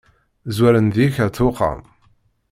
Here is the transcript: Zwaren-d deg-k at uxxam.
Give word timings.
Zwaren-d 0.55 0.93
deg-k 0.99 1.17
at 1.25 1.37
uxxam. 1.47 1.81